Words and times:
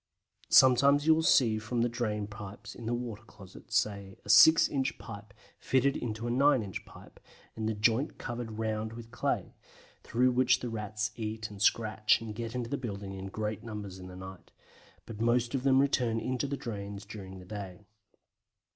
Sometimes 0.49 1.05
you 1.05 1.13
will 1.13 1.21
see 1.21 1.59
from 1.59 1.81
the 1.83 1.87
drain 1.87 2.25
pipes 2.25 2.73
in 2.73 2.87
the 2.87 2.93
water 2.95 3.21
closet, 3.21 3.71
say, 3.71 4.17
a 4.25 4.29
six 4.31 4.67
inch 4.67 4.97
pipe 4.97 5.31
fitted 5.59 5.95
into 5.95 6.25
a 6.25 6.31
nine 6.31 6.63
inch 6.63 6.85
pipe, 6.85 7.19
and 7.55 7.69
the 7.69 7.75
joint 7.75 8.17
covered 8.17 8.57
round 8.57 8.93
with 8.93 9.11
clay, 9.11 9.53
through 10.01 10.31
which 10.31 10.59
the 10.61 10.69
Rats 10.71 11.11
eat 11.15 11.51
and 11.51 11.61
scratch 11.61 12.19
and 12.19 12.33
get 12.33 12.55
into 12.55 12.67
the 12.71 12.77
building 12.77 13.13
in 13.13 13.27
great 13.27 13.63
numbers 13.63 13.99
in 13.99 14.07
the 14.07 14.15
night, 14.15 14.49
but 15.05 15.21
most 15.21 15.53
of 15.53 15.61
them 15.61 15.79
return 15.79 16.19
into 16.19 16.47
the 16.47 16.57
drains 16.57 17.05
during 17.05 17.37
the 17.37 17.45
day. 17.45 17.85